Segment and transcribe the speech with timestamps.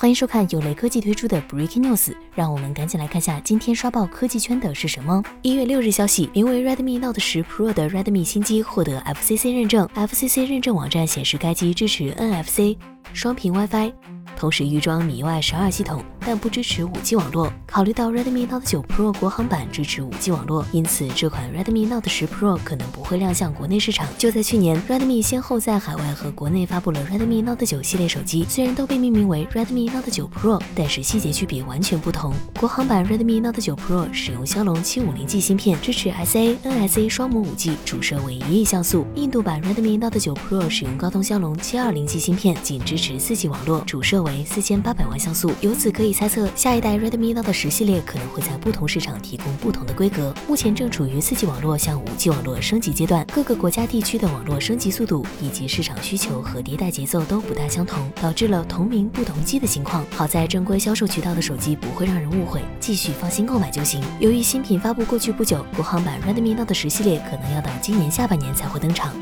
[0.00, 5.20] 欢迎收看有雷科技推出的 Breaking News，让我们赶紧来看下今天刷爆科技圈的是什么。
[5.42, 9.88] 一月六日消息，名为 Redmi Note 10 Pro 的 Redmi 新机获得 FCC 认证。
[9.96, 12.76] FCC 认证网站显示，该机支持 NFC
[13.12, 13.92] 双频 WiFi。
[14.36, 17.50] 同时预装米 UI 十二系统，但不支持五 G 网络。
[17.64, 24.06] 考虑到 Redmi Note 9 Pro 国行版支持五 G 网络，因此这款 Redmi Note 10 Pro 可能不会亮相国内市场。
[24.18, 32.34] 就在去年，Redmi 先后在海外和国内发布了 Redmi Note 9系列手机，虽然都被命名为 Redmi Note 9 Pro，但是细节区别完全不同。
[32.60, 39.06] 国行版 Redmi Note 9 Pro 使用骁龙 750G 芯片，支持 SA、NSA 双模 5G，主摄为一亿像素。
[39.14, 45.08] 印度版 Redmi Note 9 Pro 使用高通骁龙 720G 芯片，仅支持 4G 网络，主摄为四千八百。
[45.08, 50.34] 万像素，由此可以猜测，下一代 Redmi Note 10系列可能会在不同市场提供不同的规格。
[50.48, 60.04] 目前正处于 4G 网络向 5G 网络升级阶段，各个国家地区的网络升级速度以及市场需求和迭代节奏都不大相同，导致了同名不同机的情况。
[60.10, 64.02] 好在正规销售渠道的手机不会让人误会，继续放心购买就行。
[64.18, 69.14] 由于新品发布过去不久，国行版 Redmi Note 10系列可能要到今年下半年才会登场。